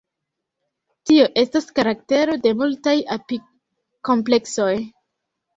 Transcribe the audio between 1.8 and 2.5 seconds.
karaktero